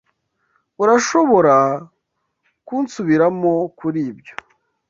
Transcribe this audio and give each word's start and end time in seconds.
Urashobora 0.83 1.55
kunsubiramo 2.67 3.53
kuri 3.77 3.99
ibyo. 4.11 4.35